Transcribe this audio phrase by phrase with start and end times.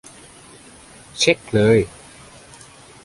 [1.19, 1.79] เช็กเลย